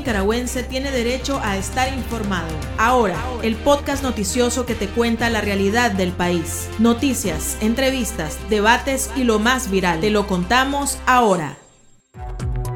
nicaragüense 0.00 0.62
tiene 0.62 0.90
derecho 0.90 1.38
a 1.42 1.58
estar 1.58 1.92
informado. 1.92 2.48
Ahora, 2.78 3.22
el 3.42 3.54
podcast 3.54 4.02
noticioso 4.02 4.64
que 4.64 4.74
te 4.74 4.88
cuenta 4.88 5.28
la 5.28 5.42
realidad 5.42 5.92
del 5.92 6.12
país. 6.12 6.70
Noticias, 6.78 7.58
entrevistas, 7.60 8.38
debates 8.48 9.10
y 9.14 9.24
lo 9.24 9.38
más 9.38 9.70
viral. 9.70 10.00
Te 10.00 10.08
lo 10.08 10.26
contamos 10.26 10.98
ahora. 11.04 11.58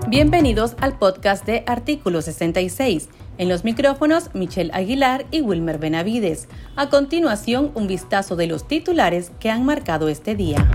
Bienvenidos 0.07 0.77
al 0.83 0.99
podcast 0.99 1.47
de 1.47 1.65
Artículo 1.67 2.21
66. 2.21 3.09
En 3.39 3.49
los 3.49 3.65
micrófonos, 3.65 4.29
Michelle 4.35 4.71
Aguilar 4.75 5.25
y 5.31 5.41
Wilmer 5.41 5.79
Benavides. 5.79 6.47
A 6.77 6.91
continuación, 6.91 7.71
un 7.75 7.87
vistazo 7.87 8.37
de 8.37 8.49
los 8.49 8.69
titulares 8.69 9.33
que 9.41 9.49
han 9.49 9.65
marcado 9.65 10.11
este 10.11 10.35
día. 10.35 10.71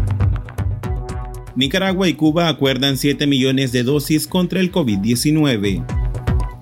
Nicaragua 1.55 2.07
y 2.07 2.15
Cuba 2.15 2.47
acuerdan 2.47 2.97
7 2.97 3.27
millones 3.27 3.71
de 3.71 3.83
dosis 3.83 4.25
contra 4.25 4.59
el 4.59 4.71
COVID-19. 4.71 5.98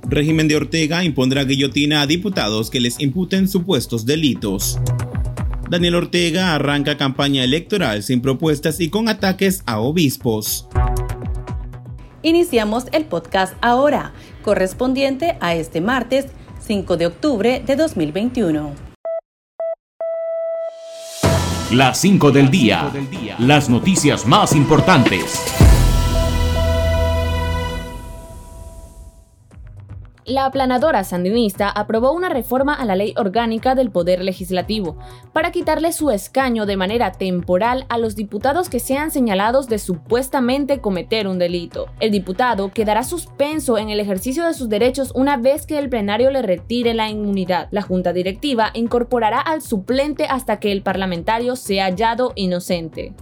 Régimen 0.10 0.48
de 0.48 0.56
Ortega 0.56 1.04
impondrá 1.04 1.44
guillotina 1.44 2.02
a 2.02 2.08
diputados 2.08 2.70
que 2.70 2.80
les 2.80 2.98
imputen 3.02 3.50
supuestos 3.50 4.06
delitos. 4.06 4.80
Daniel 5.70 5.96
Ortega 5.96 6.56
arranca 6.56 6.96
campaña 6.96 7.44
electoral 7.44 8.04
sin 8.04 8.22
propuestas 8.22 8.80
y 8.80 8.90
con 8.90 9.10
ataques 9.10 9.64
a 9.66 9.80
obispos. 9.80 10.66
Iniciamos 12.22 12.86
el 12.94 13.04
podcast 13.06 13.56
ahora, 13.62 14.14
correspondiente 14.44 15.38
a 15.42 15.56
este 15.56 15.82
martes 15.82 16.28
5 16.66 16.96
de 16.96 17.08
octubre 17.08 17.64
de 17.66 17.76
2021. 17.76 18.76
Las 21.74 22.00
5 22.00 22.32
del 22.32 22.50
día. 22.50 22.94
Las 23.40 23.70
noticias 23.70 24.26
más 24.26 24.56
importantes. 24.56 25.67
La 30.28 30.44
aplanadora 30.44 31.06
sandinista 31.06 31.70
aprobó 31.70 32.12
una 32.12 32.28
reforma 32.28 32.74
a 32.74 32.84
la 32.84 32.98
ley 32.98 33.14
orgánica 33.16 33.76
del 33.76 33.92
Poder 33.92 34.22
Legislativo 34.22 34.98
para 35.32 35.52
quitarle 35.54 35.94
su 35.94 36.12
escaño 36.12 36.66
de 36.66 36.76
manera 36.76 37.14
temporal 37.14 37.86
a 37.88 37.98
los 37.98 38.18
diputados 38.18 38.68
que 38.68 38.82
sean 38.82 39.10
señalados 39.10 39.70
de 39.70 39.80
supuestamente 39.80 40.82
cometer 40.82 41.30
un 41.30 41.40
delito. 41.40 41.86
El 42.02 42.12
diputado 42.12 42.72
quedará 42.74 43.04
suspenso 43.04 43.78
en 43.78 43.90
el 43.90 44.02
ejercicio 44.02 44.46
de 44.46 44.54
sus 44.54 44.68
derechos 44.68 45.14
una 45.16 45.38
vez 45.38 45.66
que 45.66 45.80
el 45.80 45.88
plenario 45.88 46.30
le 46.30 46.42
retire 46.42 46.94
la 46.94 47.10
inmunidad. 47.10 47.70
La 47.72 47.82
junta 47.82 48.12
directiva 48.12 48.72
incorporará 48.74 49.40
al 49.40 49.62
suplente 49.62 50.26
hasta 50.26 50.60
que 50.60 50.74
el 50.74 50.82
parlamentario 50.82 51.56
sea 51.56 51.86
hallado 51.86 52.34
inocente. 52.36 53.14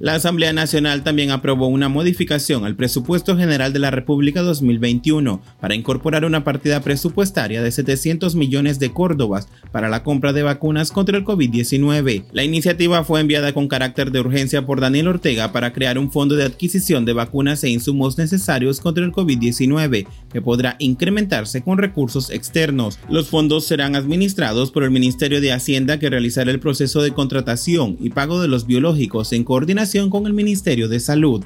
La 0.00 0.14
Asamblea 0.14 0.54
Nacional 0.54 1.04
también 1.04 1.30
aprobó 1.30 1.66
una 1.66 1.90
modificación 1.90 2.64
al 2.64 2.74
presupuesto 2.74 3.36
general 3.36 3.74
de 3.74 3.80
la 3.80 3.90
República 3.90 4.40
2021 4.40 5.42
para 5.60 5.74
incorporar 5.74 6.24
una 6.24 6.42
partida 6.42 6.80
presupuestaria 6.80 7.62
de 7.62 7.70
700 7.70 8.34
millones 8.34 8.78
de 8.78 8.94
córdobas 8.94 9.48
para 9.72 9.90
la 9.90 10.02
compra 10.02 10.32
de 10.32 10.42
vacunas 10.42 10.90
contra 10.90 11.18
el 11.18 11.24
COVID-19. 11.26 12.24
La 12.32 12.44
iniciativa 12.44 13.04
fue 13.04 13.20
enviada 13.20 13.52
con 13.52 13.68
carácter 13.68 14.10
de 14.10 14.20
urgencia 14.20 14.64
por 14.64 14.80
Daniel 14.80 15.08
Ortega 15.08 15.52
para 15.52 15.74
crear 15.74 15.98
un 15.98 16.10
fondo 16.10 16.34
de 16.34 16.44
adquisición 16.44 17.04
de 17.04 17.12
vacunas 17.12 17.62
e 17.62 17.68
insumos 17.68 18.16
necesarios 18.16 18.80
contra 18.80 19.04
el 19.04 19.12
COVID-19 19.12 20.06
que 20.32 20.40
podrá 20.40 20.76
incrementarse 20.78 21.60
con 21.60 21.76
recursos 21.76 22.30
externos. 22.30 22.98
Los 23.10 23.28
fondos 23.28 23.66
serán 23.66 23.94
administrados 23.96 24.70
por 24.70 24.82
el 24.82 24.92
Ministerio 24.92 25.42
de 25.42 25.52
Hacienda 25.52 25.98
que 25.98 26.08
realizará 26.08 26.50
el 26.50 26.58
proceso 26.58 27.02
de 27.02 27.12
contratación 27.12 27.98
y 28.00 28.08
pago 28.08 28.40
de 28.40 28.48
los 28.48 28.66
biológicos 28.66 29.34
en 29.34 29.44
coordinación 29.44 29.89
con 30.08 30.26
el 30.26 30.32
Ministerio 30.32 30.88
de 30.88 31.00
Salud. 31.00 31.44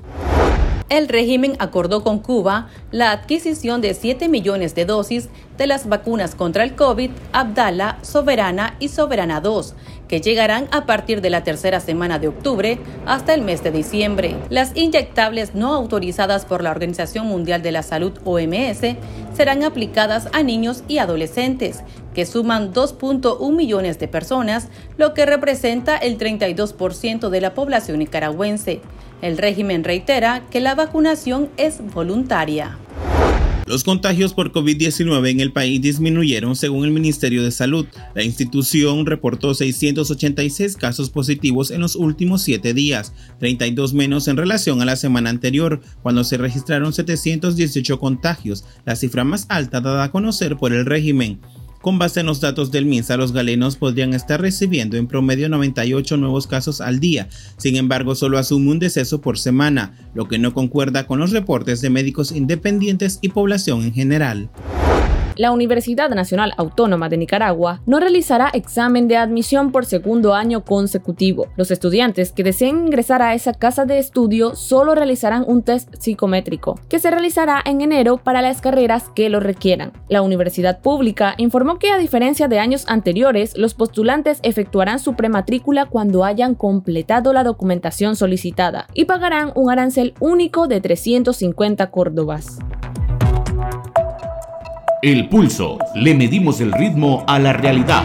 El 0.95 1.09
régimen 1.09 1.57
acordó 1.59 2.05
con 2.05 2.21
Cuba 2.21 2.69
la 2.93 3.11
adquisición 3.11 3.81
de 3.81 3.95
7 3.95 4.29
millones 4.29 4.77
de 4.77 4.85
dosis 4.85 5.29
de 5.59 5.67
las 5.67 5.89
vacunas 5.89 6.37
contra 6.37 6.63
el 6.63 6.77
COVID, 6.77 7.11
Abdala, 7.33 7.99
Soberana 8.03 8.77
y 8.79 8.87
Soberana 8.87 9.41
2, 9.41 9.75
que 10.07 10.21
llegarán 10.21 10.69
a 10.71 10.87
partir 10.87 11.21
de 11.21 11.31
la 11.31 11.43
tercera 11.43 11.81
semana 11.81 12.21
de 12.21 12.29
octubre 12.29 12.79
hasta 13.07 13.35
el 13.35 13.43
mes 13.43 13.65
de 13.65 13.73
diciembre. 13.73 14.37
Las 14.51 14.77
inyectables 14.77 15.57
no 15.57 15.75
autorizadas 15.75 16.45
por 16.45 16.63
la 16.63 16.71
Organización 16.71 17.27
Mundial 17.27 17.61
de 17.61 17.73
la 17.73 17.83
Salud, 17.83 18.13
OMS, 18.25 18.97
serán 19.37 19.65
aplicadas 19.65 20.29
a 20.33 20.45
niños 20.45 20.85
y 20.87 20.99
adolescentes, 20.99 21.83
que 22.15 22.25
suman 22.25 22.73
2.1 22.73 23.53
millones 23.53 23.99
de 23.99 24.07
personas, 24.07 24.69
lo 24.97 25.13
que 25.13 25.27
representa 25.27 25.97
el 25.97 26.19
32% 26.19 27.31
de 27.31 27.41
la 27.41 27.53
población 27.53 27.99
nicaragüense. 27.99 28.81
El 29.25 29.39
régimen 29.39 29.85
reitera 29.85 30.45
que 30.51 30.61
la 30.61 30.75
vacunación 30.75 31.49
es 31.57 31.81
voluntaria. 31.95 32.77
Los 33.65 33.83
contagios 33.83 34.35
por 34.35 34.53
COVID-19 34.53 35.31
en 35.31 35.41
el 35.41 35.51
país 35.51 35.81
disminuyeron 35.81 36.57
según 36.57 36.85
el 36.85 36.91
Ministerio 36.91 37.43
de 37.43 37.51
Salud. 37.51 37.87
La 38.15 38.23
institución 38.23 39.07
reportó 39.07 39.55
686 39.55 40.77
casos 40.77 41.09
positivos 41.09 41.71
en 41.71 41.81
los 41.81 41.97
últimos 41.97 42.43
siete 42.43 42.75
días, 42.75 43.15
32 43.41 43.95
menos 43.95 44.29
en 44.29 44.37
relación 44.37 44.83
a 44.83 44.85
la 44.85 44.97
semana 44.97 45.31
anterior, 45.31 45.81
cuando 46.03 46.23
se 46.23 46.37
registraron 46.37 46.93
718 46.93 47.99
contagios, 47.99 48.67
la 48.85 48.95
cifra 48.95 49.25
más 49.25 49.47
alta 49.49 49.81
dada 49.81 50.05
a 50.05 50.11
conocer 50.11 50.59
por 50.59 50.75
el 50.75 50.85
régimen. 50.85 51.41
Con 51.85 51.99
base 51.99 52.21
en 52.21 52.27
los 52.27 52.41
datos 52.41 52.71
del 52.71 52.87
MINSA, 52.87 53.19
los 53.19 53.33
galenos 53.33 53.77
podrían 53.77 54.15
estar 54.15 54.41
recibiendo 54.41 54.97
en 54.97 55.07
promedio 55.07 55.51
98 55.51 56.17
nuevos 56.17 56.47
casos 56.47 56.81
al 56.81 56.99
día. 56.99 57.29
Sin 57.59 57.77
embargo, 57.77 58.15
solo 58.15 58.39
asume 58.39 58.71
un 58.71 58.79
deceso 58.79 59.21
por 59.21 59.39
semana, 59.39 59.93
lo 60.15 60.27
que 60.27 60.39
no 60.39 60.55
concuerda 60.55 61.07
con 61.07 61.19
los 61.19 61.33
reportes 61.33 61.83
de 61.83 61.91
médicos 61.91 62.33
independientes 62.33 63.19
y 63.21 63.29
población 63.29 63.83
en 63.83 63.93
general 63.93 64.49
la 65.37 65.53
Universidad 65.53 66.11
Nacional 66.11 66.53
Autónoma 66.57 67.09
de 67.09 67.17
Nicaragua 67.17 67.81
no 67.87 68.01
realizará 68.01 68.51
examen 68.53 69.09
de 69.09 69.17
admisión 69.17 69.73
por 69.73 69.85
segundo 69.85 70.35
año 70.35 70.65
consecutivo. 70.65 71.47
Los 71.57 71.71
estudiantes 71.71 72.33
que 72.33 72.45
deseen 72.45 72.87
ingresar 72.87 73.23
a 73.23 73.35
esa 73.35 73.55
casa 73.55 73.85
de 73.85 73.99
estudio 73.99 74.55
solo 74.55 74.95
realizarán 74.95 75.45
un 75.47 75.63
test 75.63 75.95
psicométrico, 75.99 76.79
que 76.89 76.99
se 76.99 77.11
realizará 77.11 77.63
en 77.65 77.81
enero 77.81 78.19
para 78.19 78.43
las 78.43 78.61
carreras 78.61 79.09
que 79.15 79.29
lo 79.29 79.41
requieran. 79.41 79.93
La 80.09 80.23
universidad 80.23 80.81
pública 80.81 81.35
informó 81.39 81.79
que 81.79 81.91
a 81.91 81.99
diferencia 81.99 82.49
de 82.49 82.59
años 82.59 82.85
anteriores, 82.89 83.57
los 83.57 83.75
postulantes 83.75 84.39
efectuarán 84.43 84.99
su 84.99 85.15
prematrícula 85.15 85.87
cuando 85.87 86.25
hayan 86.25 86.55
completado 86.55 87.33
la 87.33 87.45
documentación 87.45 88.17
solicitada 88.17 88.87
y 88.95 89.05
pagarán 89.05 89.53
un 89.55 89.71
arancel 89.71 90.15
único 90.21 90.69
de 90.69 90.81
350 90.81 91.91
córdobas. 91.91 92.59
El 95.07 95.29
pulso. 95.29 95.77
Le 95.95 96.15
medimos 96.15 96.63
el 96.63 96.73
ritmo 96.73 97.25
a 97.27 97.39
la 97.39 97.53
realidad. 97.53 98.05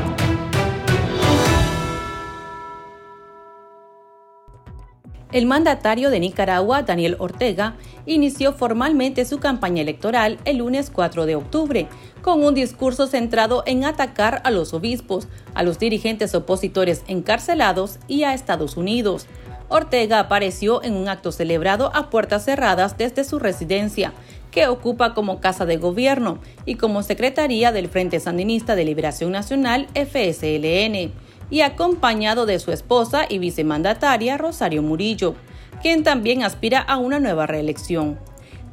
El 5.32 5.46
mandatario 5.46 6.10
de 6.10 6.20
Nicaragua, 6.20 6.82
Daniel 6.82 7.16
Ortega, 7.20 7.78
inició 8.06 8.52
formalmente 8.52 9.24
su 9.24 9.40
campaña 9.40 9.82
electoral 9.82 10.40
el 10.44 10.58
lunes 10.58 10.90
4 10.90 11.26
de 11.26 11.36
octubre, 11.36 11.88
con 12.22 12.44
un 12.44 12.54
discurso 12.54 13.08
centrado 13.08 13.64
en 13.66 13.86
atacar 13.86 14.42
a 14.44 14.52
los 14.52 14.74
obispos, 14.74 15.30
a 15.54 15.64
los 15.64 15.80
dirigentes 15.80 16.36
opositores 16.36 17.04
encarcelados 17.08 18.00
y 18.10 18.24
a 18.24 18.34
Estados 18.34 18.76
Unidos. 18.76 19.26
Ortega 19.70 20.20
apareció 20.20 20.84
en 20.84 20.96
un 20.96 21.08
acto 21.08 21.32
celebrado 21.32 21.96
a 21.96 22.10
puertas 22.10 22.44
cerradas 22.44 22.98
desde 22.98 23.24
su 23.24 23.40
residencia, 23.40 24.14
que 24.52 24.68
ocupa 24.68 25.14
como 25.14 25.40
Casa 25.40 25.66
de 25.66 25.78
Gobierno 25.78 26.40
y 26.66 26.76
como 26.76 27.04
Secretaría 27.04 27.72
del 27.72 27.88
Frente 27.88 28.20
Sandinista 28.20 28.76
de 28.76 28.86
Liberación 28.86 29.32
Nacional 29.32 29.88
FSLN, 29.94 31.12
y 31.52 31.62
acompañado 31.62 32.46
de 32.46 32.60
su 32.60 32.72
esposa 32.72 33.26
y 33.28 33.40
vicemandataria 33.40 34.38
Rosario 34.38 34.84
Murillo, 34.84 35.36
quien 35.82 36.04
también 36.04 36.44
aspira 36.44 36.80
a 36.80 36.98
una 36.98 37.20
nueva 37.20 37.48
reelección. 37.48 38.20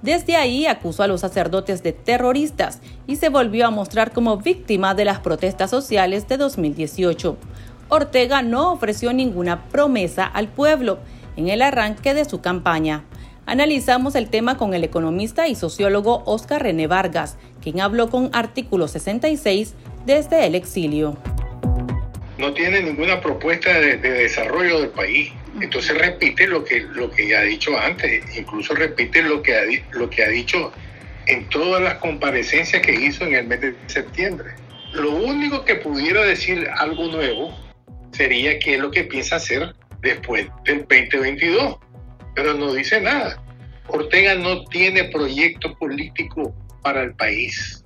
Desde 0.03 0.37
ahí 0.37 0.67
acusó 0.67 1.03
a 1.03 1.07
los 1.07 1.23
sacerdotes 1.23 1.83
de 1.83 1.93
terroristas 1.93 2.81
y 3.07 3.17
se 3.17 3.29
volvió 3.29 3.67
a 3.67 3.71
mostrar 3.71 4.13
como 4.13 4.37
víctima 4.37 4.95
de 4.95 5.05
las 5.05 5.21
protestas 5.21 5.71
sociales 5.71 6.29
de 6.29 6.37
2018. 6.37 7.37
Ortega 7.89 8.43
no 8.43 8.73
ofreció 8.73 9.13
ninguna 9.13 9.69
promesa 9.69 10.25
al 10.27 10.49
pueblo 10.49 10.99
en 11.37 11.49
el 11.49 11.63
arranque 11.63 12.15
de 12.15 12.25
su 12.25 12.41
campaña. 12.41 13.05
Analizamos 13.49 14.17
el 14.17 14.29
tema 14.29 14.57
con 14.57 14.75
el 14.75 14.83
economista 14.83 15.47
y 15.47 15.55
sociólogo 15.55 16.25
Oscar 16.27 16.65
René 16.65 16.89
Vargas, 16.89 17.39
quien 17.63 17.81
habló 17.81 18.11
con 18.11 18.29
Artículo 18.33 18.89
66 18.89 19.75
desde 20.05 20.47
el 20.47 20.57
exilio. 20.57 21.17
No 22.39 22.53
tiene 22.55 22.83
ninguna 22.83 23.21
propuesta 23.21 23.73
de, 23.79 23.99
desarrollo 23.99 24.81
del 24.81 24.89
país. 24.91 25.31
Entonces 25.61 25.97
repite 25.97 26.49
lo 26.49 26.65
que, 26.65 26.81
lo 26.81 27.09
que 27.09 27.37
ha 27.37 27.43
dicho 27.43 27.79
antes, 27.79 28.25
incluso 28.37 28.75
repite 28.75 29.23
lo 29.23 29.41
que, 29.41 29.57
ha, 29.57 29.63
lo 29.93 30.11
que 30.11 30.25
ha 30.25 30.29
dicho 30.29 30.73
en 31.27 31.49
todas 31.49 31.81
las 31.81 31.95
comparecencias 31.99 32.83
que 32.83 32.95
hizo 32.95 33.25
en 33.27 33.35
el 33.37 33.47
mes 33.47 33.61
de 33.61 33.77
septiembre. 33.87 34.55
Lo 34.93 35.13
único 35.13 35.65
que 35.65 35.77
pudiera 35.77 36.25
decir 36.25 36.69
algo 36.79 37.07
nuevo 37.07 37.57
sería 38.11 38.59
qué 38.59 38.75
es 38.75 38.81
lo 38.81 38.91
que 38.91 39.05
piensa 39.05 39.37
hacer 39.37 39.73
después 40.03 40.49
del 40.65 40.81
2022 40.81 41.77
pero 42.37 42.55
no 42.55 42.75
dice 42.75 43.01
nada. 43.01 43.43
Ortega 43.89 44.35
no 44.35 44.65
tiene 44.67 45.05
proyecto 45.05 45.75
político 45.79 46.55
para 46.83 47.03
el 47.03 47.15
país. 47.15 47.83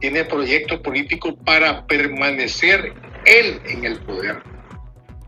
Tiene 0.00 0.24
proyectos 0.24 0.80
políticos 0.80 1.34
para 1.44 1.86
permanecer 1.86 2.94
él 3.26 3.60
en 3.66 3.84
el 3.84 3.98
poder. 4.00 4.42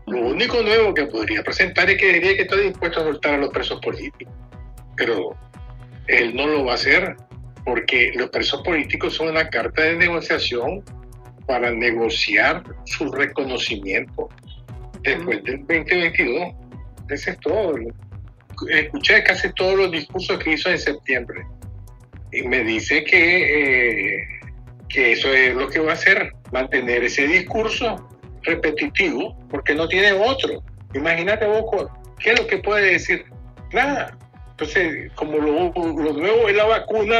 Lo 0.07 0.21
único 0.21 0.61
nuevo 0.63 0.93
que 0.93 1.05
podría 1.05 1.43
presentar 1.43 1.89
es 1.89 1.99
que 1.99 2.13
diría 2.13 2.35
que 2.35 2.41
está 2.41 2.57
dispuesto 2.57 3.01
a 3.01 3.03
soltar 3.03 3.35
a 3.35 3.37
los 3.37 3.49
presos 3.49 3.79
políticos. 3.81 4.33
Pero 4.97 5.37
él 6.07 6.35
no 6.35 6.47
lo 6.47 6.65
va 6.65 6.71
a 6.71 6.75
hacer 6.75 7.15
porque 7.63 8.11
los 8.15 8.29
presos 8.29 8.63
políticos 8.63 9.13
son 9.13 9.29
una 9.29 9.47
carta 9.47 9.83
de 9.83 9.95
negociación 9.95 10.83
para 11.45 11.69
negociar 11.69 12.63
su 12.85 13.11
reconocimiento 13.11 14.29
después 15.03 15.43
del 15.43 15.59
2022. 15.67 16.55
Ese 17.09 17.31
es 17.31 17.39
todo. 17.41 17.75
Escuché 18.67 19.23
casi 19.23 19.51
todos 19.53 19.77
los 19.77 19.91
discursos 19.91 20.37
que 20.39 20.53
hizo 20.53 20.69
en 20.69 20.79
septiembre 20.79 21.45
y 22.31 22.43
me 22.43 22.63
dice 22.63 23.03
que, 23.03 24.17
eh, 24.17 24.27
que 24.87 25.13
eso 25.13 25.33
es 25.33 25.55
lo 25.55 25.69
que 25.69 25.79
va 25.79 25.91
a 25.91 25.93
hacer, 25.93 26.33
mantener 26.51 27.03
ese 27.03 27.27
discurso 27.27 28.07
repetitivo, 28.43 29.37
porque 29.49 29.75
no 29.75 29.87
tiene 29.87 30.13
otro. 30.13 30.63
Imagínate 30.93 31.45
vos, 31.45 31.89
¿qué 32.19 32.31
es 32.31 32.39
lo 32.39 32.47
que 32.47 32.57
puede 32.59 32.93
decir? 32.93 33.25
Nada. 33.73 34.17
Entonces, 34.51 35.11
como 35.15 35.37
lo, 35.37 35.71
nuevo 36.13 36.49
es 36.49 36.55
la 36.55 36.65
vacuna 36.65 37.17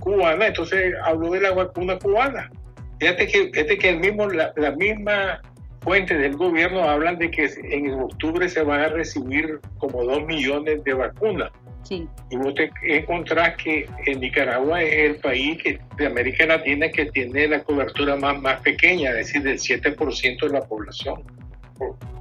cubana, 0.00 0.46
entonces 0.46 0.94
habló 1.04 1.30
de 1.30 1.40
la 1.40 1.52
vacuna 1.52 1.98
cubana. 1.98 2.50
Fíjate 2.98 3.26
que, 3.26 3.50
fíjate 3.52 3.78
que 3.78 3.88
el 3.88 4.00
mismo, 4.00 4.28
la 4.28 4.70
misma 4.76 5.40
fuentes 5.80 6.18
del 6.18 6.36
gobierno 6.36 6.82
hablan 6.82 7.18
de 7.18 7.30
que 7.30 7.50
en 7.64 7.92
octubre 7.92 8.48
se 8.48 8.62
van 8.62 8.80
a 8.80 8.88
recibir 8.88 9.60
como 9.78 10.04
dos 10.04 10.24
millones 10.26 10.84
de 10.84 10.94
vacunas. 10.94 11.50
Sí. 11.82 12.06
Y 12.30 12.36
vos 12.36 12.54
te 12.54 12.70
encontrás 12.82 13.56
que 13.56 13.88
en 14.06 14.20
Nicaragua 14.20 14.82
es 14.82 15.10
el 15.10 15.16
país 15.16 15.62
que, 15.62 15.80
de 15.96 16.06
América 16.06 16.46
Latina 16.46 16.88
que 16.90 17.06
tiene 17.06 17.48
la 17.48 17.62
cobertura 17.62 18.16
más, 18.16 18.40
más 18.40 18.60
pequeña, 18.60 19.10
es 19.10 19.16
decir, 19.16 19.42
del 19.42 19.58
7% 19.58 20.40
de 20.40 20.48
la 20.50 20.60
población. 20.60 21.24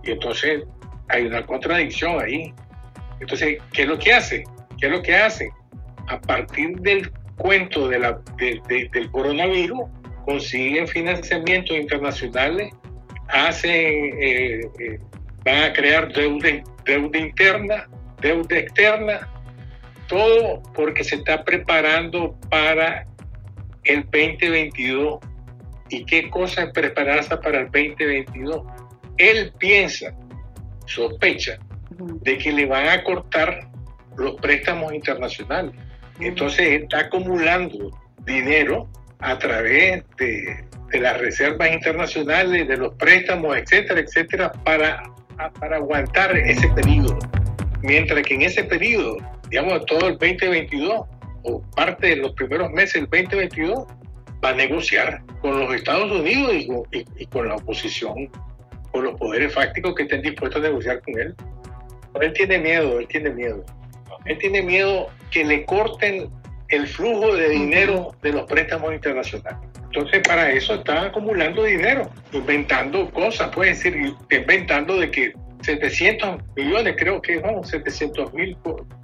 Y 0.04 0.12
entonces 0.12 0.64
hay 1.10 1.26
una 1.26 1.46
contradicción 1.46 2.22
ahí. 2.22 2.54
Entonces, 3.20 3.58
¿qué 3.74 3.82
es 3.82 3.88
lo 3.88 4.00
que 4.00 4.14
hace? 4.14 4.44
¿Qué 4.80 4.88
es 4.88 4.92
lo 4.92 5.02
que 5.02 5.16
hace? 5.16 5.52
A 6.08 6.20
partir 6.22 6.78
del 6.80 7.12
cuento 7.36 7.90
de 7.90 8.00
la, 8.00 8.20
del 8.38 9.12
coronavirus, 9.12 9.82
consiguen 10.26 10.88
financiamientos 10.88 11.76
internacionales 11.76 12.72
hacen, 13.30 13.72
eh, 13.72 14.62
eh, 14.80 15.00
van 15.44 15.64
a 15.64 15.74
crear 15.74 16.12
deuda, 16.12 16.50
deuda 16.86 17.20
interna, 17.20 17.90
deuda 18.22 18.58
externa, 18.58 19.30
todo 20.08 20.62
porque 20.74 21.04
se 21.04 21.16
está 21.16 21.44
preparando 21.44 22.36
para 22.50 23.06
el 23.84 24.04
2022. 24.04 25.20
¿Y 25.90 26.06
qué 26.06 26.30
cosa 26.30 26.64
es 26.64 26.72
prepararse 26.72 27.36
para 27.38 27.62
el 27.62 27.66
2022? 27.66 28.64
Él 29.18 29.54
piensa, 29.58 30.14
sospecha, 30.86 31.58
de 32.22 32.38
que 32.38 32.52
le 32.52 32.66
van 32.66 32.88
a 32.90 33.04
cortar 33.04 33.70
los 34.18 34.36
préstamos 34.36 34.94
internacionales. 34.94 35.74
Entonces 36.20 36.82
está 36.84 37.00
acumulando 37.02 37.90
dinero 38.25 38.88
a 39.20 39.38
través 39.38 40.04
de 40.18 40.66
de 40.91 41.00
las 41.00 41.19
reservas 41.19 41.71
internacionales, 41.71 42.68
de 42.68 42.77
los 42.77 42.94
préstamos, 42.95 43.56
etcétera, 43.57 44.00
etcétera, 44.00 44.51
para, 44.63 45.03
para 45.59 45.77
aguantar 45.77 46.36
ese 46.38 46.68
periodo. 46.69 47.18
Mientras 47.81 48.24
que 48.24 48.33
en 48.33 48.41
ese 48.44 48.63
periodo, 48.63 49.18
digamos, 49.50 49.86
todo 49.86 50.07
el 50.07 50.18
2022 50.18 51.06
o 51.44 51.62
parte 51.75 52.07
de 52.07 52.15
los 52.18 52.33
primeros 52.33 52.71
meses 52.71 52.94
del 52.94 53.25
2022, 53.27 53.86
va 54.44 54.50
a 54.50 54.53
negociar 54.53 55.21
con 55.41 55.59
los 55.59 55.74
Estados 55.74 56.12
Unidos 56.12 56.53
y, 56.91 57.25
con 57.27 57.47
la 57.47 57.56
oposición, 57.56 58.30
con 58.91 59.03
los 59.03 59.15
poderes 59.19 59.53
fácticos 59.53 59.95
que 59.95 60.03
estén 60.03 60.21
dispuestos 60.21 60.62
a 60.62 60.68
negociar 60.68 61.01
con 61.01 61.19
él. 61.19 61.36
Él 62.21 62.33
tiene 62.33 62.57
miedo, 62.59 63.00
él 63.00 63.07
tiene 63.07 63.30
miedo. 63.30 63.63
Él 64.25 64.38
tiene 64.38 64.62
miedo 64.62 65.07
que 65.31 65.45
le 65.45 65.65
corten 65.65 66.30
el 66.69 66.88
flujo 66.88 67.36
de 67.36 67.50
dinero 67.50 68.15
de 68.21 68.33
los 68.33 68.44
préstamos 68.44 68.94
internacionales. 68.94 69.69
Entonces, 69.91 70.21
para 70.27 70.51
eso 70.51 70.75
está 70.75 71.06
acumulando 71.06 71.63
dinero, 71.63 72.09
inventando 72.31 73.09
cosas, 73.09 73.50
puede 73.50 73.71
decir, 73.71 74.13
inventando 74.30 74.97
de 74.97 75.09
que 75.09 75.33
700 75.62 76.41
millones, 76.56 76.95
creo 76.97 77.21
que 77.21 77.39
vamos, 77.39 77.68
700 77.69 78.33
mil. 78.33 78.56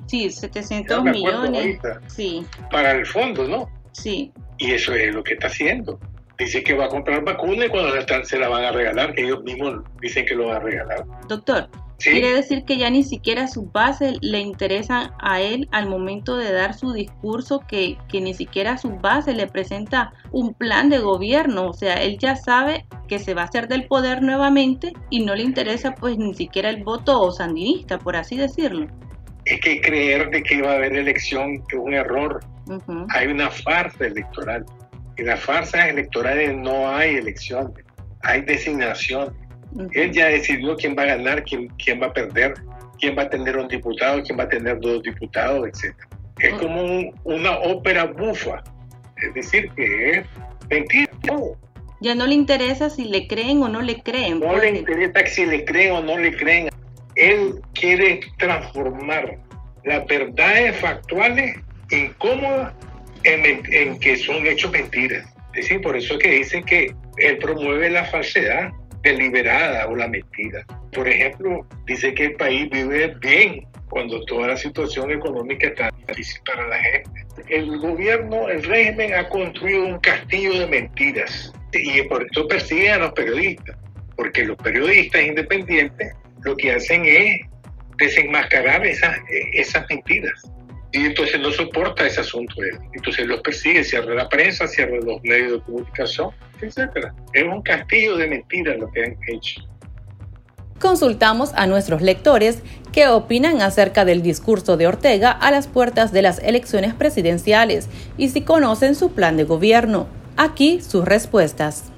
Sí, 0.05 0.29
700 0.29 1.03
millones. 1.03 1.79
sí. 2.07 2.45
Para 2.71 2.91
el 2.91 3.05
fondo, 3.05 3.47
¿no? 3.47 3.69
Sí. 3.91 4.31
Y 4.57 4.71
eso 4.71 4.93
es 4.93 5.13
lo 5.13 5.23
que 5.23 5.33
está 5.33 5.47
haciendo. 5.47 5.99
Dice 6.37 6.63
que 6.63 6.73
va 6.73 6.85
a 6.85 6.89
comprar 6.89 7.23
vacunas 7.23 7.65
y 7.65 7.69
cuando 7.69 7.91
se 8.23 8.37
la 8.37 8.49
van 8.49 8.65
a 8.65 8.71
regalar, 8.71 9.13
que 9.13 9.23
ellos 9.23 9.41
mismos 9.43 9.75
dicen 10.01 10.25
que 10.25 10.35
lo 10.35 10.47
van 10.47 10.57
a 10.57 10.59
regalar. 10.59 11.03
Doctor, 11.27 11.69
Quiere 11.97 12.33
decir 12.33 12.65
que 12.65 12.77
ya 12.77 12.89
ni 12.89 13.03
siquiera 13.03 13.47
su 13.47 13.67
base 13.71 14.15
le 14.21 14.39
interesa 14.39 15.15
a 15.19 15.41
él 15.41 15.67
al 15.71 15.87
momento 15.87 16.37
de 16.37 16.51
dar 16.51 16.73
su 16.73 16.91
discurso, 16.93 17.61
que, 17.67 17.97
que 18.09 18.21
ni 18.21 18.33
siquiera 18.33 18.77
su 18.77 18.89
base 18.97 19.33
le 19.33 19.47
presenta 19.47 20.13
un 20.31 20.53
plan 20.53 20.89
de 20.89 20.99
gobierno. 20.99 21.69
O 21.69 21.73
sea, 21.73 21.95
él 21.95 22.17
ya 22.19 22.35
sabe 22.35 22.85
que 23.07 23.19
se 23.19 23.33
va 23.33 23.43
a 23.43 23.45
hacer 23.45 23.67
del 23.67 23.87
poder 23.87 24.21
nuevamente 24.21 24.93
y 25.09 25.23
no 25.23 25.35
le 25.35 25.43
interesa 25.43 25.95
pues 25.95 26.17
ni 26.17 26.33
siquiera 26.33 26.69
el 26.69 26.83
voto 26.83 27.31
sandinista, 27.31 27.97
por 27.97 28.15
así 28.15 28.35
decirlo. 28.35 28.87
Es 29.45 29.61
que 29.61 29.79
creer 29.79 30.29
de 30.31 30.43
que 30.43 30.61
va 30.61 30.71
a 30.71 30.75
haber 30.75 30.95
elección 30.95 31.55
es 31.55 31.73
un 31.75 31.93
error. 31.93 32.43
Hay 33.09 33.27
una 33.27 33.49
farsa 33.49 34.07
electoral. 34.07 34.65
En 35.17 35.27
las 35.27 35.39
farsas 35.39 35.87
electorales 35.87 36.55
no 36.57 36.89
hay 36.89 37.15
elecciones, 37.15 37.85
hay 38.23 38.41
designaciones 38.41 39.44
él 39.93 40.11
ya 40.11 40.27
decidió 40.27 40.75
quién 40.75 40.95
va 40.97 41.03
a 41.03 41.07
ganar, 41.07 41.43
quién, 41.43 41.67
quién 41.83 42.01
va 42.01 42.07
a 42.07 42.13
perder, 42.13 42.53
quién 42.99 43.17
va 43.17 43.23
a 43.23 43.29
tener 43.29 43.57
un 43.57 43.67
diputado, 43.67 44.21
quién 44.23 44.39
va 44.39 44.43
a 44.43 44.49
tener 44.49 44.79
dos 44.79 45.03
diputados, 45.03 45.67
etc. 45.67 45.95
Es 46.39 46.53
como 46.53 47.13
una 47.23 47.57
ópera 47.59 48.05
bufa, 48.05 48.63
es 49.17 49.33
decir, 49.33 49.69
que 49.75 50.11
es 50.11 50.25
mentira. 50.69 51.11
Ya 52.01 52.13
no 52.13 52.27
le 52.27 52.35
interesa 52.35 52.89
si 52.89 53.05
le 53.05 53.27
creen 53.27 53.61
o 53.63 53.69
no 53.69 53.81
le 53.81 54.01
creen. 54.03 54.39
No 54.39 54.57
le 54.57 54.69
interesa 54.69 55.25
si 55.25 55.45
le 55.45 55.63
creen 55.63 55.93
o 55.93 56.01
no 56.01 56.17
le 56.17 56.35
creen. 56.35 56.69
Él 57.15 57.61
quiere 57.73 58.19
transformar 58.37 59.37
las 59.85 60.05
verdades 60.05 60.75
factuales 60.77 61.57
incómodas 61.89 62.73
en, 63.23 63.63
en 63.71 63.99
que 63.99 64.17
son 64.17 64.45
hechos 64.45 64.71
mentiras. 64.71 65.25
Es 65.53 65.67
decir, 65.67 65.81
por 65.81 65.95
eso 65.95 66.15
es 66.15 66.19
que 66.19 66.31
dicen 66.31 66.63
que 66.63 66.93
él 67.17 67.37
promueve 67.37 67.89
la 67.89 68.03
falsedad 68.05 68.71
deliberada 69.05 69.87
o 69.87 69.95
la 69.95 70.07
mentira. 70.07 70.65
Por 70.91 71.07
ejemplo, 71.07 71.65
dice 71.85 72.13
que 72.13 72.25
el 72.25 72.33
país 72.33 72.67
vive 72.71 73.15
bien 73.21 73.67
cuando 73.89 74.25
toda 74.25 74.47
la 74.47 74.57
situación 74.57 75.11
económica 75.11 75.67
está 75.67 75.91
difícil 76.07 76.41
para 76.45 76.67
la 76.67 76.77
gente. 76.77 77.25
El 77.47 77.77
gobierno, 77.77 78.49
el 78.49 78.63
régimen 78.63 79.13
ha 79.13 79.29
construido 79.29 79.85
un 79.85 79.99
castillo 79.99 80.59
de 80.59 80.67
mentiras 80.67 81.53
y 81.71 82.01
por 82.03 82.25
eso 82.25 82.47
persiguen 82.47 82.93
a 82.93 82.97
los 82.97 83.13
periodistas, 83.13 83.77
porque 84.15 84.43
los 84.43 84.57
periodistas 84.57 85.21
independientes 85.21 86.13
lo 86.43 86.55
que 86.57 86.71
hacen 86.71 87.05
es 87.05 87.41
desenmascarar 87.97 88.85
esas, 88.85 89.17
esas 89.53 89.85
mentiras. 89.89 90.51
Y 90.95 91.07
entonces 91.07 91.39
no 91.41 91.51
soporta 91.51 92.07
ese 92.07 92.21
asunto. 92.21 92.55
Entonces 92.93 93.27
los 93.27 93.41
persigue, 93.41 93.83
cierra 93.83 94.15
la 94.15 94.29
prensa, 94.29 94.65
cierra 94.65 94.95
los 95.03 95.21
medios 95.23 95.51
de 95.51 95.61
comunicación 95.61 96.29
etcétera. 96.61 97.13
Es 97.33 97.43
un 97.43 97.61
castillo 97.61 98.15
de 98.15 98.27
mentiras 98.27 98.77
lo 98.79 98.89
que 98.91 99.03
han 99.03 99.17
hecho. 99.27 99.61
Consultamos 100.79 101.51
a 101.55 101.67
nuestros 101.67 102.01
lectores 102.01 102.59
qué 102.91 103.07
opinan 103.07 103.61
acerca 103.61 104.05
del 104.05 104.21
discurso 104.21 104.77
de 104.77 104.87
Ortega 104.87 105.31
a 105.31 105.51
las 105.51 105.67
puertas 105.67 106.11
de 106.11 106.21
las 106.21 106.39
elecciones 106.39 106.93
presidenciales 106.93 107.87
y 108.17 108.29
si 108.29 108.41
conocen 108.41 108.95
su 108.95 109.11
plan 109.11 109.37
de 109.37 109.45
gobierno. 109.45 110.07
Aquí 110.37 110.81
sus 110.81 111.05
respuestas. 111.05 111.91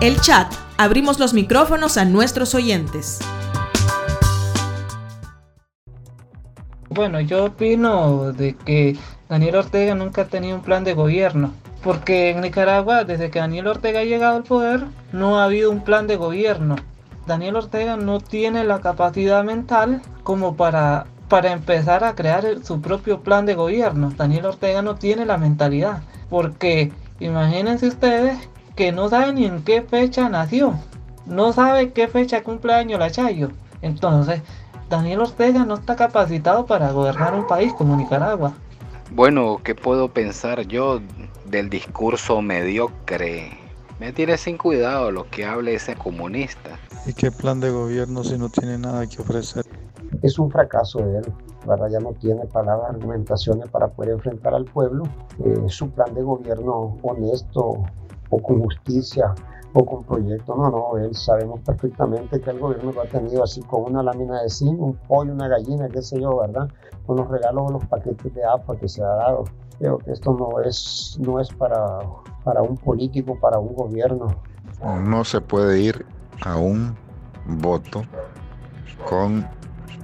El 0.00 0.20
chat. 0.20 0.52
Abrimos 0.76 1.18
los 1.18 1.34
micrófonos 1.34 1.96
a 1.96 2.04
nuestros 2.04 2.54
oyentes. 2.54 3.20
Bueno, 6.94 7.20
yo 7.20 7.46
opino 7.46 8.32
de 8.32 8.54
que 8.54 8.96
Daniel 9.28 9.56
Ortega 9.56 9.96
nunca 9.96 10.22
ha 10.22 10.26
tenido 10.26 10.54
un 10.54 10.62
plan 10.62 10.84
de 10.84 10.94
gobierno. 10.94 11.52
Porque 11.82 12.30
en 12.30 12.40
Nicaragua, 12.40 13.02
desde 13.02 13.30
que 13.30 13.40
Daniel 13.40 13.66
Ortega 13.66 14.00
ha 14.00 14.04
llegado 14.04 14.36
al 14.36 14.44
poder, 14.44 14.84
no 15.12 15.38
ha 15.38 15.44
habido 15.44 15.72
un 15.72 15.82
plan 15.82 16.06
de 16.06 16.14
gobierno. 16.14 16.76
Daniel 17.26 17.56
Ortega 17.56 17.96
no 17.96 18.20
tiene 18.20 18.62
la 18.62 18.80
capacidad 18.80 19.42
mental 19.42 20.02
como 20.22 20.54
para, 20.54 21.06
para 21.28 21.50
empezar 21.50 22.04
a 22.04 22.14
crear 22.14 22.44
su 22.62 22.80
propio 22.80 23.22
plan 23.22 23.44
de 23.44 23.56
gobierno. 23.56 24.12
Daniel 24.16 24.46
Ortega 24.46 24.80
no 24.80 24.94
tiene 24.94 25.26
la 25.26 25.36
mentalidad. 25.36 26.04
Porque 26.30 26.92
imagínense 27.18 27.88
ustedes 27.88 28.38
que 28.76 28.92
no 28.92 29.08
sabe 29.08 29.32
ni 29.32 29.46
en 29.46 29.64
qué 29.64 29.82
fecha 29.82 30.28
nació. 30.28 30.74
No 31.26 31.52
sabe 31.52 31.90
qué 31.90 32.06
fecha 32.06 32.44
cumpleaños 32.44 33.00
la 33.00 33.10
Chayo. 33.10 33.50
Entonces, 33.82 34.42
Daniel 34.94 35.22
Ortega 35.22 35.64
no 35.64 35.74
está 35.74 35.96
capacitado 35.96 36.66
para 36.66 36.92
gobernar 36.92 37.34
un 37.34 37.48
país 37.48 37.72
como 37.72 37.96
Nicaragua. 37.96 38.52
Bueno, 39.10 39.60
¿qué 39.64 39.74
puedo 39.74 40.08
pensar 40.08 40.60
yo 40.68 41.00
del 41.46 41.68
discurso 41.68 42.40
mediocre? 42.40 43.58
Me 43.98 44.12
tiene 44.12 44.38
sin 44.38 44.56
cuidado 44.56 45.10
lo 45.10 45.28
que 45.28 45.44
hable 45.44 45.74
ese 45.74 45.96
comunista. 45.96 46.78
¿Y 47.06 47.12
qué 47.12 47.32
plan 47.32 47.58
de 47.58 47.70
gobierno 47.70 48.22
si 48.22 48.38
no 48.38 48.48
tiene 48.48 48.78
nada 48.78 49.04
que 49.08 49.20
ofrecer? 49.20 49.64
Es 50.22 50.38
un 50.38 50.48
fracaso 50.48 51.00
de 51.00 51.18
él, 51.18 51.32
¿verdad? 51.66 51.88
Ya 51.90 51.98
no 51.98 52.12
tiene 52.12 52.44
palabras, 52.46 52.90
argumentaciones 52.90 53.68
para 53.70 53.88
poder 53.88 54.12
enfrentar 54.12 54.54
al 54.54 54.64
pueblo. 54.64 55.02
Eh, 55.44 55.64
su 55.66 55.90
plan 55.90 56.14
de 56.14 56.22
gobierno 56.22 56.96
honesto 57.02 57.82
o 58.30 58.42
con 58.42 58.62
justicia 58.62 59.34
o 59.76 59.84
con 59.84 60.04
proyecto, 60.04 60.54
no, 60.54 60.70
no, 60.70 60.96
él 60.98 61.14
sabemos 61.14 61.60
perfectamente 61.60 62.40
que 62.40 62.50
el 62.50 62.60
gobierno 62.60 62.92
lo 62.92 63.02
ha 63.02 63.06
tenido 63.06 63.42
así 63.42 63.60
con 63.62 63.90
una 63.90 64.04
lámina 64.04 64.40
de 64.40 64.48
zinc, 64.48 64.80
un 64.80 64.94
pollo, 65.08 65.32
una 65.32 65.48
gallina, 65.48 65.88
qué 65.88 66.00
sé 66.00 66.20
yo, 66.20 66.38
¿verdad? 66.38 66.68
Con 67.06 67.16
los 67.16 67.28
regalos, 67.28 67.72
los 67.72 67.84
paquetes 67.86 68.32
de 68.32 68.44
AFA 68.44 68.76
que 68.76 68.88
se 68.88 69.02
ha 69.02 69.08
dado. 69.08 69.44
Creo 69.80 69.98
que 69.98 70.12
esto 70.12 70.32
no 70.32 70.60
es, 70.60 71.18
no 71.20 71.40
es 71.40 71.48
para, 71.48 71.98
para 72.44 72.62
un 72.62 72.76
político, 72.76 73.36
para 73.40 73.58
un 73.58 73.74
gobierno. 73.74 74.28
No 75.02 75.24
se 75.24 75.40
puede 75.40 75.80
ir 75.80 76.06
a 76.44 76.56
un 76.56 76.96
voto 77.46 78.02
con 79.08 79.44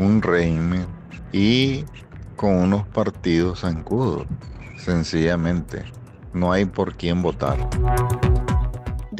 un 0.00 0.20
régimen 0.20 0.84
y 1.32 1.84
con 2.34 2.56
unos 2.56 2.86
partidos 2.88 3.60
zancudos. 3.60 4.26
Sencillamente, 4.78 5.84
no 6.32 6.50
hay 6.50 6.64
por 6.64 6.94
quién 6.94 7.22
votar. 7.22 7.56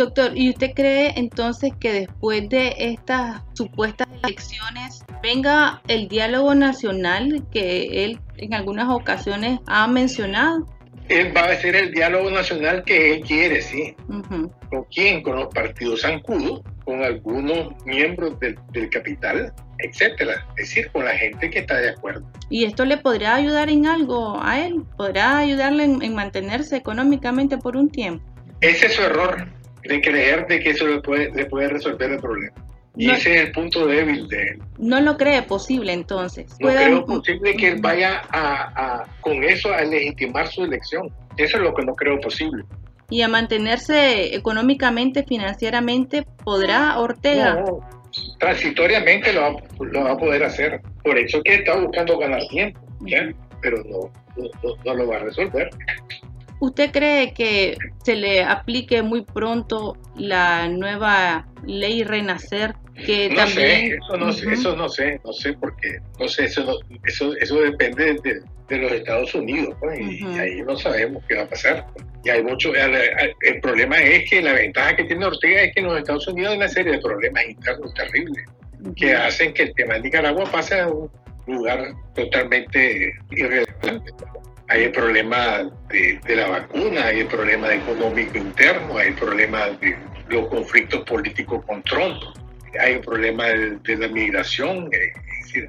Doctor, 0.01 0.33
¿y 0.35 0.49
usted 0.49 0.71
cree 0.75 1.13
entonces 1.17 1.75
que 1.79 1.93
después 1.93 2.49
de 2.49 2.75
estas 2.79 3.43
supuestas 3.53 4.09
elecciones 4.25 5.05
venga 5.23 5.83
el 5.89 6.09
diálogo 6.09 6.55
nacional 6.55 7.45
que 7.53 8.07
él 8.07 8.19
en 8.39 8.55
algunas 8.55 8.89
ocasiones 8.89 9.61
ha 9.67 9.87
mencionado? 9.89 10.67
Él 11.11 11.37
va 11.37 11.43
a 11.43 11.53
hacer 11.53 11.77
el 11.77 11.93
diálogo 11.93 12.31
nacional 12.31 12.83
que 12.85 13.13
él 13.13 13.21
quiere, 13.21 13.61
sí. 13.61 13.95
¿Con 14.71 14.85
quién? 14.85 15.23
Con 15.23 15.37
los 15.37 15.53
partidos 15.53 16.01
zancudos, 16.01 16.63
con 16.87 17.05
algunos 17.05 17.75
miembros 17.85 18.41
del, 18.41 18.57
capital, 18.89 19.53
etcétera. 19.81 20.47
Es 20.57 20.71
decir, 20.71 20.91
con 20.93 21.05
la 21.05 21.15
gente 21.15 21.51
que 21.51 21.59
está 21.59 21.77
de 21.77 21.91
acuerdo. 21.91 22.27
¿Y 22.49 22.65
esto 22.65 22.87
le 22.87 22.97
podrá 22.97 23.35
ayudar 23.35 23.69
en 23.69 23.85
algo 23.85 24.43
a 24.43 24.65
él? 24.65 24.83
¿Podrá 24.97 25.37
ayudarle 25.37 25.85
en 25.85 26.15
mantenerse 26.15 26.77
económicamente 26.77 27.59
por 27.59 27.77
un 27.77 27.91
tiempo? 27.91 28.25
Ese 28.63 28.87
es 28.87 28.95
su 28.95 29.03
error 29.03 29.60
de 29.85 30.01
creer 30.01 30.47
de 30.47 30.61
que 30.61 30.71
eso 30.71 30.87
le 30.87 31.01
puede, 31.01 31.31
le 31.33 31.47
puede 31.47 31.69
resolver 31.69 32.11
el 32.11 32.21
problema. 32.21 32.55
Y 32.97 33.11
ese 33.11 33.35
es 33.37 33.47
el 33.47 33.53
punto 33.53 33.87
débil 33.87 34.27
de 34.29 34.43
él. 34.43 34.63
No 34.79 35.01
lo 35.01 35.17
cree 35.17 35.43
posible 35.43 35.93
entonces. 35.93 36.55
No 36.59 36.69
creo 36.69 37.05
posible 37.07 37.57
que 37.57 37.69
él 37.69 37.81
vaya 37.81 38.23
a, 38.31 39.05
con 39.21 39.45
eso 39.45 39.73
a 39.73 39.83
legitimar 39.83 40.49
su 40.49 40.65
elección. 40.65 41.09
Eso 41.37 41.57
es 41.57 41.63
lo 41.63 41.73
que 41.73 41.85
no 41.85 41.95
creo 41.95 42.21
posible. 42.21 42.65
¿Y 43.09 43.23
a 43.23 43.29
mantenerse 43.29 44.35
económicamente, 44.35 45.25
financieramente, 45.25 46.25
podrá 46.45 46.99
Ortega? 46.99 47.55
No, 47.55 47.81
transitoriamente 48.39 49.33
lo 49.33 49.41
va, 49.41 49.57
lo 49.79 50.05
va, 50.05 50.13
a 50.13 50.17
poder 50.17 50.45
hacer. 50.45 50.81
Por 51.03 51.19
eso 51.19 51.41
que 51.43 51.55
está 51.55 51.77
buscando 51.77 52.19
ganar 52.19 52.43
tiempo, 52.49 52.81
¿ya? 53.01 53.29
pero 53.61 53.83
no, 53.85 54.11
no, 54.37 54.77
no 54.85 54.95
lo 54.95 55.09
va 55.09 55.17
a 55.17 55.21
resolver. 55.21 55.71
¿Usted 56.61 56.93
cree 56.93 57.33
que 57.33 57.79
se 58.05 58.15
le 58.15 58.45
aplique 58.45 59.03
muy 59.03 59.23
pronto 59.23 59.97
la 60.15 60.69
nueva 60.69 61.47
ley 61.67 62.05
Renacer? 62.05 62.75
Que 63.07 63.31
no 63.31 63.37
también... 63.37 63.57
sé, 63.57 63.97
eso 63.97 64.17
no, 64.19 64.33
sé, 64.33 64.53
eso 64.53 64.77
no 64.77 64.89
sé, 64.91 65.21
no 65.25 65.33
sé 65.33 65.55
porque, 65.55 65.99
no 66.19 66.29
sé, 66.29 66.45
eso, 66.45 66.79
eso, 67.07 67.35
eso 67.37 67.61
depende 67.63 68.15
de, 68.23 68.79
los 68.79 68.93
Estados 68.93 69.35
Unidos, 69.35 69.75
pues, 69.81 69.99
y 69.99 70.23
ahí 70.39 70.63
no 70.63 70.77
sabemos 70.77 71.25
qué 71.27 71.37
va 71.37 71.43
a 71.43 71.49
pasar. 71.49 71.87
Y 72.25 72.29
hay 72.29 72.43
mucho, 72.43 72.73
el, 72.75 73.61
problema 73.63 73.97
es 73.97 74.29
que 74.31 74.43
la 74.43 74.53
ventaja 74.53 74.95
que 74.95 75.05
tiene 75.05 75.25
Ortega 75.25 75.63
es 75.63 75.75
que 75.75 75.81
en 75.81 75.87
los 75.87 75.99
Estados 75.99 76.29
Unidos 76.29 76.53
hay 76.53 76.57
una 76.59 76.69
serie 76.69 76.93
de 76.93 76.99
problemas 76.99 77.43
internos 77.49 77.93
terribles 77.95 78.45
que 78.97 79.13
hacen 79.13 79.53
que 79.55 79.65
el 79.65 79.75
tema 79.75 79.95
de 79.95 80.03
Nicaragua 80.03 80.45
pase 80.53 80.81
a 80.81 80.89
un 80.89 81.11
lugar 81.47 81.93
totalmente 82.15 83.13
irrelevante 83.31 84.13
hay 84.71 84.85
el 84.85 84.93
problema 84.93 85.69
de, 85.89 86.21
la 86.37 86.49
vacuna, 86.49 87.07
hay 87.07 87.21
el 87.21 87.27
problema 87.27 87.75
económico 87.75 88.39
interno, 88.39 88.99
hay 88.99 89.09
el 89.09 89.15
problema 89.15 89.67
de 89.81 89.97
los 90.29 90.47
conflictos 90.47 91.01
políticos 91.01 91.65
con 91.67 91.83
Trump, 91.83 92.23
hay 92.79 92.95
el 92.95 93.01
problema 93.01 93.47
de, 93.47 93.97
la 93.97 94.09
migración. 94.09 94.89
Eh, 94.93 95.13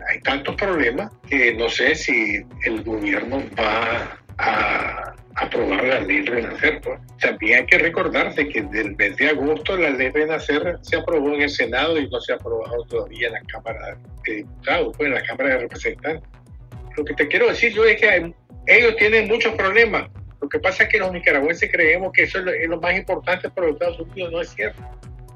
hay 0.07 0.19
tantos 0.19 0.55
problemas 0.55 1.11
que 1.27 1.55
no 1.55 1.67
sé 1.67 1.95
si 1.95 2.45
el 2.63 2.83
gobierno 2.83 3.43
va 3.59 4.19
a 4.37 5.15
aprobar 5.33 5.83
la 5.83 6.01
ley 6.01 6.23
Renacer. 6.23 6.79
Pues. 6.81 6.99
También 7.19 7.61
hay 7.61 7.65
que 7.65 7.79
recordar 7.79 8.35
que 8.35 8.43
desde 8.43 8.81
el 8.81 8.95
mes 8.95 9.17
de 9.17 9.29
agosto 9.29 9.77
la 9.77 9.89
ley 9.89 10.09
Renacer 10.09 10.77
se 10.83 10.97
aprobó 10.97 11.33
en 11.33 11.41
el 11.41 11.49
Senado 11.49 11.97
y 11.99 12.07
no 12.07 12.21
se 12.21 12.33
ha 12.33 12.35
aprobado 12.35 12.85
todavía 12.85 13.29
en 13.29 13.33
la 13.33 13.41
Cámara 13.51 13.97
de 14.25 14.35
Diputados, 14.35 14.95
pues 14.95 15.07
en 15.07 15.15
la 15.15 15.23
Cámara 15.23 15.49
de 15.49 15.57
Representantes. 15.61 16.40
Lo 16.97 17.05
que 17.05 17.13
te 17.13 17.27
quiero 17.27 17.47
decir 17.47 17.73
yo 17.73 17.85
es 17.85 17.99
que 17.99 18.33
ellos 18.67 18.95
tienen 18.97 19.27
muchos 19.27 19.53
problemas. 19.55 20.09
Lo 20.41 20.49
que 20.49 20.59
pasa 20.59 20.83
es 20.83 20.89
que 20.89 20.97
los 20.97 21.11
nicaragüenses 21.11 21.71
creemos 21.71 22.11
que 22.13 22.23
eso 22.23 22.39
es 22.39 22.67
lo, 22.67 22.79
más 22.79 22.97
importante 22.97 23.49
para 23.49 23.67
los 23.67 23.75
Estados 23.75 23.99
Unidos. 23.99 24.31
No 24.31 24.41
es 24.41 24.49
cierto. 24.49 24.81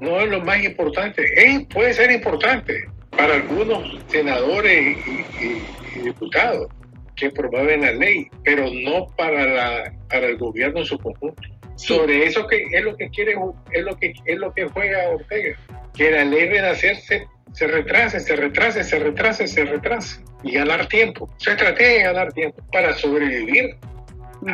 No 0.00 0.20
es 0.20 0.28
lo 0.28 0.40
más 0.40 0.62
importante. 0.62 1.24
puede 1.72 1.94
ser 1.94 2.10
importante 2.10 2.84
para 3.10 3.34
algunos 3.34 3.98
senadores 4.08 4.98
y, 5.06 6.00
diputados 6.02 6.68
que 7.16 7.30
promueven 7.30 7.80
la 7.80 7.92
ley, 7.92 8.28
pero 8.44 8.66
no 8.70 9.06
para, 9.16 9.46
la, 9.46 9.92
para 10.10 10.26
el 10.26 10.36
gobierno 10.36 10.80
en 10.80 10.84
su 10.84 10.98
conjunto. 10.98 11.55
Sobre 11.76 12.26
eso 12.26 12.46
que 12.46 12.66
es 12.70 12.82
lo 12.82 12.96
que 12.96 13.08
quiere, 13.10 13.34
es 13.70 13.84
lo 13.84 13.96
que 13.96 14.14
es 14.24 14.38
lo 14.38 14.52
que 14.52 14.66
juega 14.66 15.10
Ortega, 15.10 15.56
que 15.94 16.10
la 16.10 16.24
ley 16.24 16.48
renacer 16.48 16.96
se, 16.96 17.26
se 17.52 17.66
retrase, 17.66 18.20
se 18.20 18.34
retrase, 18.34 18.82
se 18.82 18.98
retrase, 18.98 19.46
se 19.46 19.64
retrase 19.64 20.20
y 20.42 20.52
ganar 20.52 20.88
tiempo. 20.88 21.28
Su 21.36 21.50
estrategia 21.50 21.98
es 21.98 22.04
ganar 22.04 22.32
tiempo 22.32 22.62
para 22.72 22.94
sobrevivir. 22.94 23.76